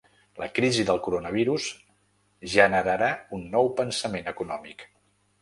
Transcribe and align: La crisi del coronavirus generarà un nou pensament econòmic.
La 0.37 0.45
crisi 0.53 0.85
del 0.87 1.01
coronavirus 1.07 1.67
generarà 2.55 3.11
un 3.39 3.45
nou 3.59 3.71
pensament 3.83 4.35
econòmic. 4.35 4.85